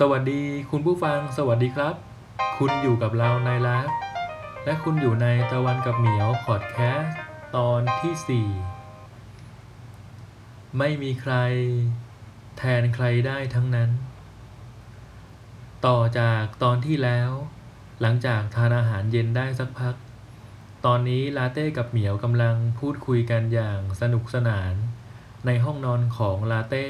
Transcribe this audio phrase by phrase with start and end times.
[0.00, 1.94] สวัสดีคุณผู้ฟังสวัสดีครับ
[2.58, 3.98] คุณอยู่กับเราในไลฟ์
[4.64, 7.16] และคุณอยู่ในตะวันกับเหมียวพอดแคสต์
[7.56, 8.48] ตอนที่ 4
[10.78, 11.34] ไม่มีใคร
[12.58, 13.90] แทนใครได้ทั้งนั้น
[15.86, 17.30] ต่อจากตอนที่แล้ว
[18.00, 19.94] หลังจากทานอาหารเย็นได้สักพัก
[20.86, 24.74] ตอนนี้ลาเต้กับเหมียวกำลังพูดคุยกันอย่างสนุกสนาน
[25.46, 26.86] ในห้องนอนของลาเต้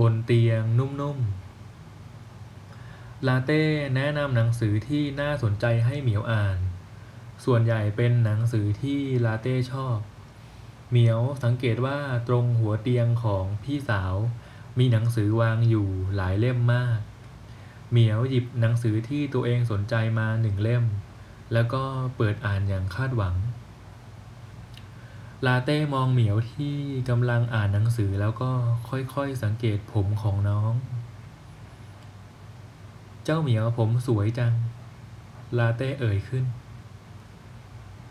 [0.00, 1.45] บนเตียงนุ่มๆ
[3.26, 3.62] ลาเต้
[3.96, 6.58] แนะนำหนังสือที่น่าสนใจให้เหมียวอ่าน
[7.44, 9.98] ส่วนใหญ่เป็นหนังสือที่ลาเต้ชอบ
[10.90, 11.98] เหมียวสังเกตว่า
[12.28, 14.14] ตรงหัวเตียงของพี่สาว
[14.78, 16.98] มีหนังสือวางอยู่หลายเล่มมาก
[17.90, 20.84] เหมียวหยิบหนังสือที่ตัวเองสนใจมาหนึ่งเล่ม
[21.52, 21.82] แล้วก็
[22.16, 23.34] เปิดอ่านอย่างคาดหวัง
[25.46, 26.76] ลาเต้มองเหมียวที่
[27.08, 28.50] กำลังอ่านหนังสือแล้วก็
[28.88, 30.72] ค่อยๆสังเกตผมของน้อง
[33.28, 34.54] เจ้าเหมียวผมสวยจัง
[35.58, 36.44] ลาเต้เอ่ยขึ้น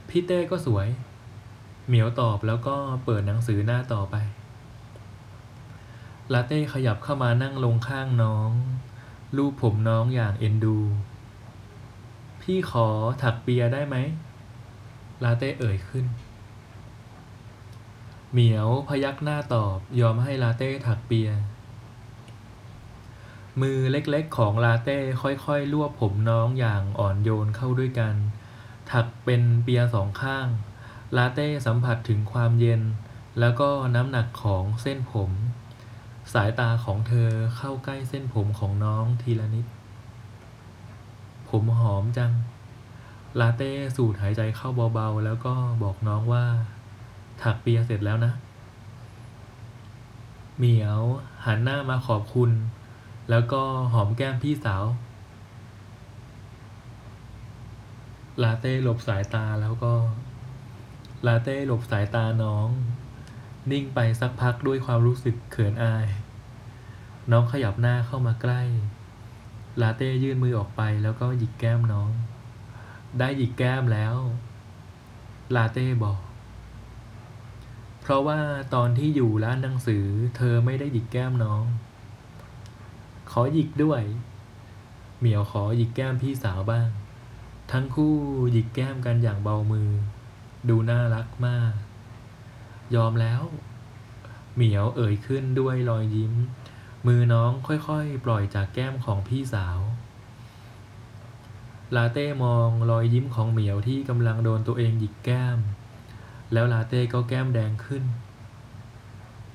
[0.10, 0.88] พี่เต้ก็สวย
[1.88, 4.16] เหมียวตอบแล้วก็เปิดหนังสือหน้าต่อไป
[6.34, 8.52] ลาเต้ขยับเข้ามานั่งลงข้างน้อง
[9.38, 10.78] ลูบผมน้องอย่างเอ็นดู
[12.42, 12.88] พี่ขอ
[13.22, 13.96] ถักเปียได้ไหม
[15.24, 16.06] ลาเต้เอ่ยขึ้น
[18.32, 21.30] เหมียวพยักหน้าตอบยอมให้ลาเต้ถักเปีย
[23.62, 28.16] มือเล็กๆของลาเต้ค่อยๆลวบผมน้องอย่างอ่อนโยนเข้าด้วยกัน
[28.92, 30.48] ถักเป็นเปียสองข้าง
[31.18, 32.82] ลาเต้สัมผัสถึงความเย็น
[33.40, 35.32] แล้วก็น้ำหนักของเส้นผม
[36.34, 39.66] สายตาของเธอเข้าใกล้เส้นผมของน้องทีละนิด
[41.50, 42.34] ผมหอมจัง
[43.40, 46.46] ลาเต้สูดหายใจเข้าเบาๆ แล้วก็บอกน้องว่า
[47.42, 48.34] ถักเปียเสร็จแล้วนะ
[50.58, 51.02] เหมียว
[51.46, 52.52] หันหน้ามาขอบคุณ
[53.30, 53.62] แล้วก็
[53.94, 54.86] หอมแก้มพี่สาว
[58.44, 59.94] ลาเต้หลบสายตาแล้วก็
[61.28, 62.68] ลาเต้หลบสายตาน้อง
[63.72, 66.08] นิ่งไปสักพักด้วยความรู้สึกเขินอาย
[67.32, 68.62] น้องขยับหน้าเข้ามาใกล้
[69.82, 72.12] ลาเต้ยื่นมือออกไปแล้วก็หยิกแก้มน้อง
[73.20, 74.16] ได้หยิกแก้มแล้ว
[75.56, 76.20] ลาเต้บอก
[78.02, 78.40] เพราะว่า
[78.74, 80.06] ตอนที่อยู่ร้านหนังสือ
[80.38, 81.64] เธอไม่ได้หยิกแก้มน้อง
[83.38, 84.02] ขอหยิกด้วย
[85.20, 86.90] เหมียวขอหยิกแก้มพี่สาวบ้าง
[87.72, 88.16] ทั้งคู่
[88.52, 89.90] หยิกแก้มกันอย่างเบามือ
[90.70, 91.74] ดูน่ารักมาก
[92.96, 93.42] ยอมแล้ว
[94.56, 96.34] เหมียวเอ่ยขึ้นด้วยรอยยิ้ม
[97.08, 99.80] มือน้องค่อยๆ ปล่อยจากแก้มของพี่สาว
[101.96, 105.60] ลาเต้มองรอยยิ้มของเหมียวที่กำลังโดนตัวเองหยิกแก้ม
[106.54, 108.04] แล้วลาเต้ก็แก้มแดงขึ้น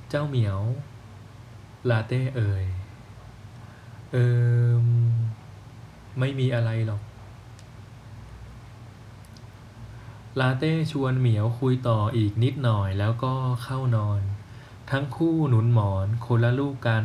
[0.09, 0.61] เจ้าเหมียว
[1.91, 2.67] ลาเต้เอ่ย
[4.13, 4.27] เอิ
[4.85, 4.87] ม
[6.19, 7.03] ไม่มีอะไรหรอก
[10.41, 13.35] ลาเต้ชวนเหมียวคุยต่ออีกนิดหน่อยแล้วก็
[13.65, 14.21] เข้านอน
[14.91, 17.05] ทั้งคู่หนุนหมอนคนละลูกกัน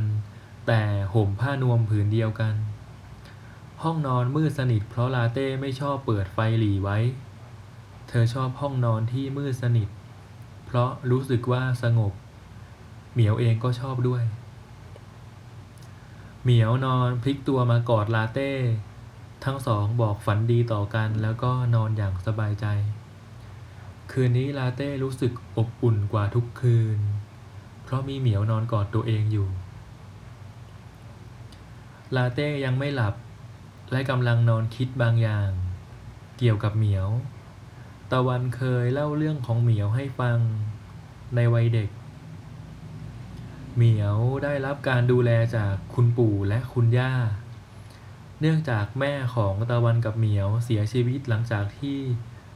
[0.67, 0.81] แต่
[1.13, 2.55] ห่มผ้านวมผืนเดียวกัน
[3.83, 6.97] ห้องนอนมืดสนิทเพราะลาเต้ไม่ชอบเปิดไฟหลีไว้
[8.07, 9.89] เธอชอบห้องนอนที่มืดสนิท
[10.66, 12.13] เพราะรู้สึกว่าสงบ
[13.13, 14.23] เหมียวเองก็ชอบด้วย
[16.47, 18.51] เหมียวนอนพลิกตัวมากอดลาเต้
[19.44, 22.66] ทั้งสองบอกฝันดีต่อกันแล้วก็นอนอย่างสบายใจ
[24.11, 27.00] คืนนี้ลาเต้รู้สึกอบอุ่นกว่าทุกคืน
[27.84, 29.50] เพราะมีเหมียวนอนกอดตัวเองอยู่
[32.16, 33.16] ลาเต้ยังไม่หลับ
[33.91, 35.50] และกำลังนอนคิดบางอย่าง
[36.38, 37.07] เกี่ยวกับเหมียว
[38.11, 40.38] ตะวันเคยเล่าเรื่องของเหมียวให้ฟัง
[41.35, 41.89] ในวัยเด็ก
[43.75, 47.13] เหมียวได้รับการดูแลจากคุณปู่และคุณย่า
[48.41, 51.97] เนื่องจากแม่ของตะวันกับเหมียวเสียชีวิตหลังจากที่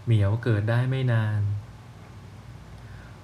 [0.06, 1.42] เหมียวเกิดได้ไม่นาน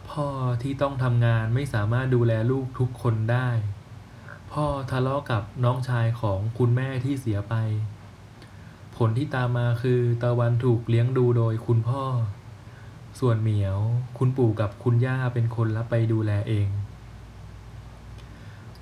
[0.10, 0.28] พ่อ
[0.62, 3.50] ที่ต้องทำงานไม่สามารถดูแลลูกทุกคนได้
[4.52, 7.56] พ่อทะเลาะกับน้องชายของคุณแม่ที่เสียไป
[8.96, 12.04] ผลที่ตามมาคือตะวันถูกเลี้ยงดูโดยคุณพ่อ
[13.20, 13.78] ส่วนเหมียว
[14.18, 16.68] คุณปู่กับคุณย่าเป็นคนรับไปดูแลเอง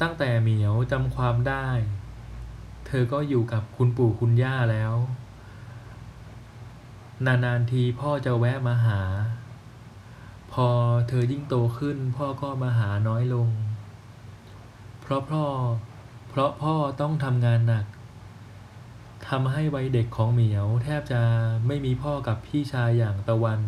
[0.04, 1.68] ตั้งแต่เหมียวจำความได้
[2.88, 4.94] เธอก็อยู่กับคุณปู่คุณย่าแล้ว
[7.26, 9.02] นานๆทีพ่อจะแวะมาหา
[10.54, 10.68] พอ
[11.08, 13.50] เธอยิ่งโตขึ้นพ่อก็มาหาน้อยลง
[15.02, 15.46] เพราะพ่อ
[16.30, 17.86] เพราะพ่อต้องทำงานหนัก
[19.28, 21.22] ทำให้วัยเด็กของเหมียวแทบจะ
[21.68, 23.60] ไม่มีพ่อกับพี่ชายอย่างตะวัน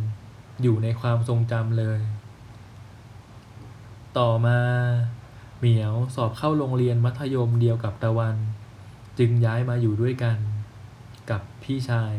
[0.62, 2.00] อยู่ในความทรงจำเลย
[4.18, 4.60] ต่อมา
[5.60, 8.36] เหมียวสอบเข้าโรงเรียนมัธยมเดียวกับตะวัน
[9.20, 10.38] จึงย้ายมาอยู่ด้วยกัน
[11.30, 12.14] กับพี่ชาย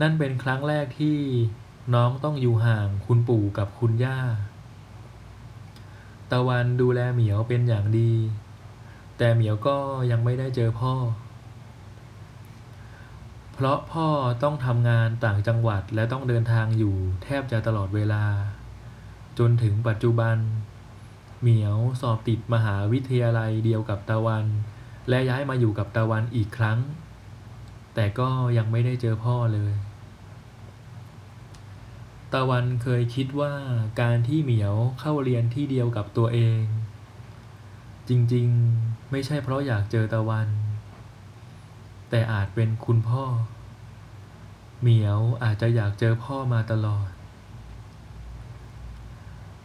[0.00, 1.18] นั่นเป็นครั้งแรกที่
[1.94, 4.20] น้องต้องอยู่ห่างคุณปู่กับคุณย่า
[6.32, 8.12] ตะวันดูแลเหมียวเป็นอย่างดี
[9.18, 9.76] แต่เหมียวก็
[10.10, 10.94] ยังไม่ได้เจอพ่อ
[13.54, 14.08] เพราะพ่อ
[14.42, 18.24] ต้องทำงานต่างจังหวัดและต้องเดินทางอยู่แทบจะตลอดเวลา
[19.38, 20.36] จนถึงปัจจุบัน
[21.40, 24.46] เหมียวสอบติดมหาวิทยาลัยเดียวกับตะวัน
[25.08, 26.78] และย้ายมาอยู่กับตะวันอีกครั้ง
[27.94, 29.72] แต่ก็ยังไม่ได้เจอพ่อเลย
[32.34, 33.54] ตะวันเคยคิดว่า
[34.00, 36.62] การที่เหมียวเข้าเรียนที่เดียวกับตัวเอง
[38.08, 40.48] จริงๆไม่ใช่เพราะอยากเจอตะวัน
[42.10, 43.24] แต่อาจเป็นคุณพ่อ
[44.80, 47.08] เหมียวอาจจะอยากเจอพ่อมาตลอด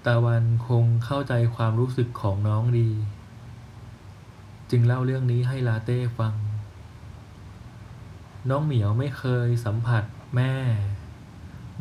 [0.08, 2.90] ตะวันคงเข้าใจความรู้สึกของน้องดี
[4.70, 6.34] จึงเล่าเรื่องนี้ให้ลาเต้ฟัง
[8.50, 10.04] น้องเหมียวไม่เคยสัมผัส
[10.36, 10.54] แม่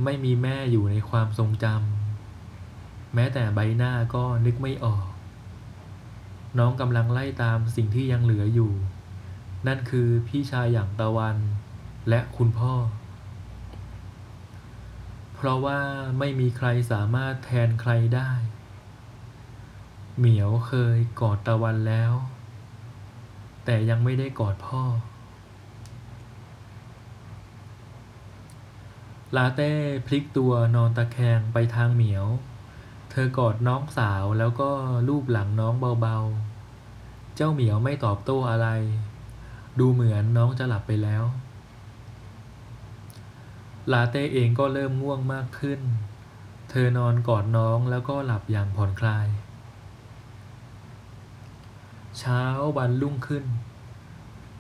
[0.05, 5.07] ไม่มีแม่อยู่ในความทรงจำแม้แต่ใบหน้าก็นึกไม่ออก
[6.59, 8.73] น้องกำลังไล่ตามสิ่งที่ยังเหลืออยู่
[9.67, 11.37] นั่นคือพี่ชายอย่างตะวัน
[12.09, 12.75] และคุณพ่อ
[15.43, 15.81] เพราะว่า
[16.19, 18.31] ไม่มีใครสามารถแทนใครได้
[20.19, 22.13] เหมียวเคยกอดตะวันแล้ว
[23.65, 24.83] แต่ยังไม่ได้กอดพ่อ
[29.37, 29.73] ลาเต้
[30.07, 32.27] พลิกตัวนอนตะแคงไปทางเหมียว
[33.11, 34.71] เธอกอดน้องสาวแล้วก็
[35.09, 38.69] ลูบหลังน้องเบาๆ เจ้าเหมียวไม่ตอบโต้อะไร
[39.79, 41.25] ดูเหมือนน้องจะหลับไปแล้ว
[43.93, 45.81] ลาเต้เองก็เริ่มง่วงมากขึ้น
[46.71, 49.29] เธอนอนกอดน้องแล้วก็หลับอย่างผ่อนคลาย
[52.19, 52.43] เช้า
[52.77, 53.45] วันรุ่งขึ้น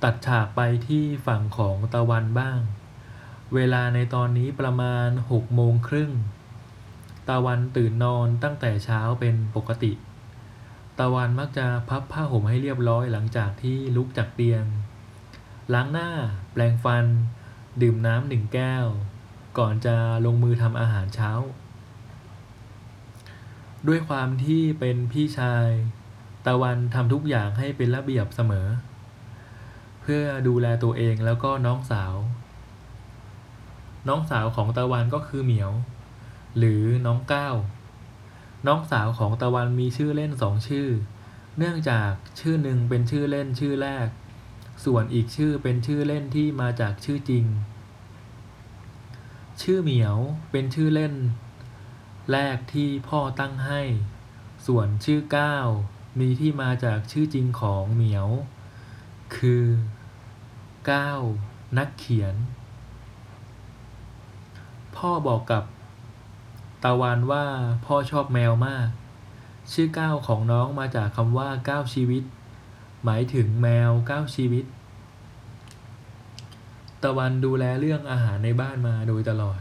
[0.03, 2.61] ตัดฉากไปที่ฝั่งของตะวันบ้าง
[3.55, 6.13] เวลาในตอนนี้ประมาณหกโมงครึ่ง
[7.29, 9.93] ตะวันตื่นนอนตั้งแต่เช้าเป็นปกติ
[11.01, 14.65] ตะวันมักจะพับผ้าห่มให้เรียบร้อยหลังจากที่ลุกจากเตียง
[15.75, 16.11] ล้างหน้า
[16.53, 17.07] แปรงฟัน
[17.83, 18.87] ดื่มน้ำหนึ่งแก้ว
[19.59, 19.97] ก่อนจะ
[20.27, 21.33] ลงมือทำอาหารเช้า
[23.89, 25.67] ด้วยความที่เป็นพี่ชาย
[26.47, 28.67] ตะวันทำทุกอย่างให้เป็นระเบียบเสมอ
[30.03, 32.15] เพื่อดูแลตัวเองแล้วก็น้องสาว
[34.09, 35.73] น้องสาวของตะวันก็คือเหมียว
[36.59, 37.57] หรือน้องก้าว
[38.67, 40.89] น้องสาวของตะวันมีชื่อเล่นสองชื่อ
[41.59, 44.09] เนื่องจากชื่อหนึ่งเป็นชื่อเล่นชื่อแรก
[44.85, 47.45] ส่วนอีกชื่อเป็นชื่อเล่นที่มาจากชื่อจริง
[49.63, 50.17] ชื่อเหมียว
[50.51, 51.15] เป็นชื่อเล่น
[52.31, 53.83] แรกที่พ่อตั้งให้
[54.67, 55.69] ส่วนชื่อก้าว
[56.21, 58.29] มีที่มาจากชื่อจริงของเหมียว
[59.37, 59.65] คือ
[60.91, 61.21] ก้าว
[61.79, 62.35] นักเขียน
[64.97, 65.65] พ่อบอกกับ
[66.85, 67.47] ตะวันว่า
[67.85, 68.89] พ่อชอบแมวมาก
[69.73, 72.23] ชื่อก้าวของน้องมาจากคำว่าก้าวชีวิต
[73.05, 74.65] หมายถึงแมวก้าวชีวิต
[77.03, 79.61] ตะวันดูแลเรื่องอาหารในบ้านมาโดยตลอด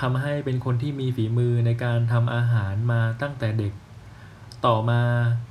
[0.00, 3.72] ทำให้เป็นคนที่มีฝีมือในการทำอาหารมาตั้งแต่เด็ก
[4.66, 5.02] ต่อมา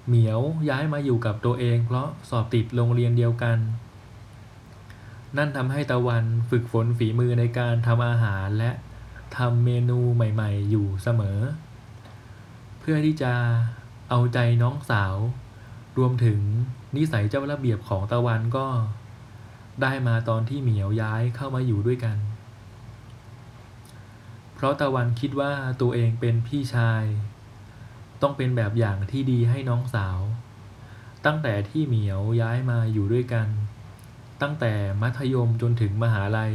[0.08, 3.58] เหมียวย้ายมาอยู่กับตัวเอง เพราะสอบติดโรงเรียนเดียวกัน
[5.38, 8.72] นั่นทำให้ตะวันฝึกฝนฝีมือในการทำอาหารและ
[9.38, 11.40] ทำเมนูใหม่ๆ อยู่เสมอ
[12.80, 13.34] เพื่อที่จะ
[14.10, 15.16] เอาใจน้องสาว
[15.98, 16.40] รวมถึง
[16.96, 18.68] นิสัยเจ้าระเบียบของตะวันก็
[19.82, 22.18] ได้มาตอนที่เหมียวย้ายเข้ามาอยู่ด้วยกัน
[24.54, 27.04] เพราะตะวันคิดว่าตัวเองเป็นพี่ชาย
[28.22, 30.20] ต้องเป็นแบบอย่างที่ดีให้น้องสาว
[31.26, 33.48] ตั้งแต่ที่เหมียวย้ายมาอยู่ด้วยกัน
[34.42, 36.54] ตั้งแต่มัธยมจนถึงมหาลัย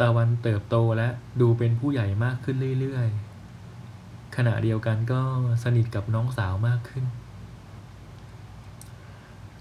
[0.00, 1.08] ตะวันเติบโตและ
[1.40, 5.20] ดูเป็นผู้ใหญ่มากขึ้นเรื่อยๆ ขณะเดียวกันก็
[5.64, 7.04] สนิทกับน้องสาวมากขึ้น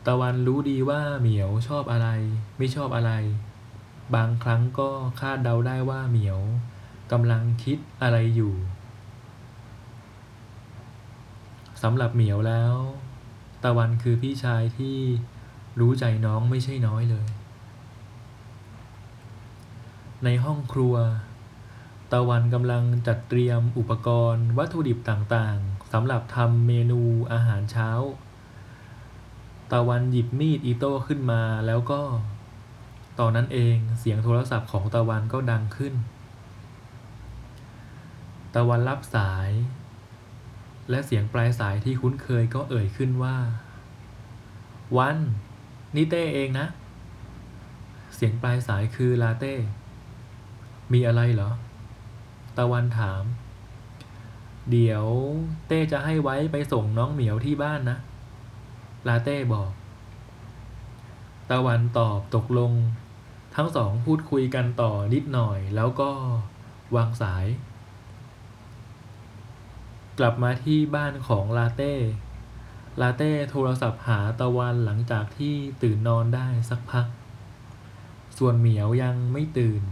[0.08, 2.08] ตะวันรู้ดีว่าเหมียวชอบอะไร
[2.58, 3.12] ไม่ชอบอะไร
[4.16, 6.40] บางครั้งก็คาดเดาได้ว่าเหมียว
[7.12, 8.54] กำลังคิดอะไรอยู่
[11.82, 12.76] สำหรับเหมียวแล้ว
[13.64, 14.98] ตะวันคือพี่ชายที่
[15.80, 17.28] รู้ใจน้องไม่ใช่น้อยเลย
[20.24, 20.96] ในห้องครัว
[22.14, 27.90] ตะวันกำลังจัดเตรียมอุปกรณ์วัตถุดิบต่างๆสำหรับทำเมนูอาหารเช้า
[29.72, 32.02] ตะวันหยิบมีดอิโต้ขึ้นมาแล้วก็
[33.20, 35.94] ตอนนั้นเองเสียงโทรศัพท์ของตะวันก็ดังขึ้น
[38.56, 39.50] ตะวันรับสาย
[40.90, 43.38] และเสียงปลายสายที่คุ้นเคยก็เอ่ยขึ้นว่า
[44.98, 45.18] วัน
[45.96, 46.68] นี่เต้เองนะ
[48.16, 49.54] เสียงปลายสายคือลาเต้
[50.94, 51.52] มีอะไรเหรอ
[52.58, 53.24] ตะวันถาม
[54.72, 55.06] เดี๋ยว
[55.68, 57.98] เต้จะให้ไว้ไปส่งน้องเหมียวที่บ้านนะ
[59.08, 59.72] ลาเต้บอก
[61.52, 62.74] ตะวันตอบตกลง
[63.56, 66.12] ทั้งสองพูดคุยกันต่อนิดหน่อยแล้วก็
[66.96, 67.46] วางสาย
[70.20, 71.94] กลับมาที่บ้านของลาเต้
[73.02, 77.08] ลาเต้โทรศัพท์หาตะวันหลังจากที่ตื่นนอนได้สักพัก
[78.38, 79.84] ส่วนเหมียวยังไม่ตื่น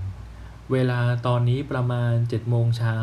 [0.71, 2.95] เวลาตอนนี้ประมาณเจ็ดโมงเช้า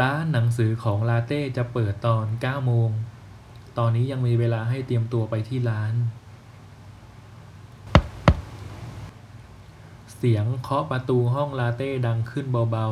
[0.00, 2.90] ร้านหนังสือของลาเต้จะเปิดตอนเก้าโมง
[3.78, 5.94] ตอนนี้ยังมีเวลาให้เตรียมตัวไปที่ร้าน
[10.16, 12.88] เสียงเคาะประตูห้องลาเต้ดังขึ้นเบา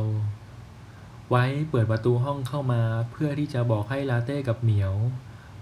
[0.64, 4.94] ๆ ไว้เปิดประตูห้องเข้ามาเพื่อที่จะบอกให้ลาเต้กับเหมียว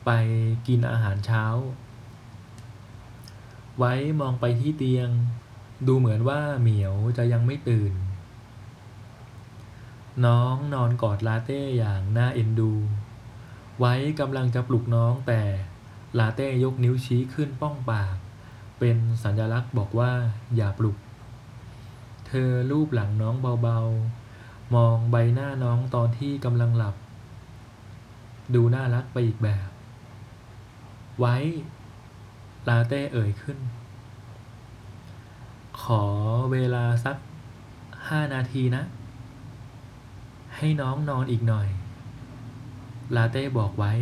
[0.04, 0.10] ไป
[0.66, 1.44] กินอาหารเช้า
[3.78, 5.08] ไว้มองไปที่เตียง
[5.86, 7.92] ดูเหมือนว่าเหมียวจะยังไม่ตื่น
[10.26, 12.72] น้องนอนกอดลาเต้อย่างน่าเอ็นดู
[13.78, 15.42] ไว้กำลังจะปลุกน้องแต่
[16.18, 18.16] ลาเต้ยกนิ้วชี้ขึ้นป้องปาก
[18.78, 20.12] เป็นสัญลักษณ์บอกว่า
[20.56, 20.96] อย่าปลุก
[22.26, 26.94] เธอลูบหลังน้องเบาๆ มองใบหน้าน้องตอนที่กำลังหลับ
[28.54, 29.68] ดูน่ารักไปอีกแบบ
[31.18, 31.36] ไว้
[32.68, 33.58] ลาเต้เอ่ยขึ้น
[35.82, 36.04] ขอ
[36.52, 37.16] เวลาสัก
[38.08, 38.82] ห้านาทีนะ
[40.56, 41.68] ให้น้องนอนอีกหน่อย
[43.14, 43.92] ลาเต้บอกไว้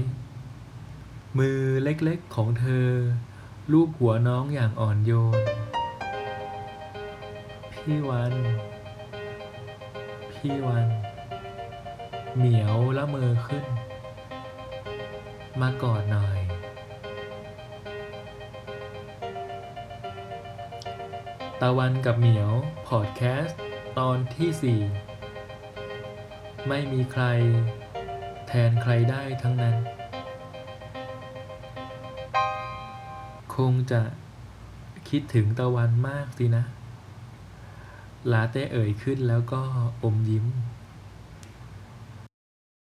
[1.39, 2.89] มือเล็กๆของเธอ
[3.73, 5.43] ลูบหัวน้องอย่างอ่อนโยน
[7.73, 8.35] พี่วัน
[10.33, 10.87] พี่วัน
[12.37, 13.65] เหมียวละเมอขึ้น
[15.61, 16.39] มากอดหน่อย
[21.61, 22.53] ตะวันกับเหมียว
[22.89, 23.61] พอดแคสต์
[23.99, 27.25] ตอนที่4ไม่มีใคร
[28.71, 29.77] นใครได้ทั้งนั้น
[33.55, 34.01] คงจะ
[35.09, 36.65] คิดถึงตะวันมากสินะ
[38.33, 39.63] ลาเต้เอ่ยขึ้นแล้วก็
[40.05, 40.47] อมยิ้ม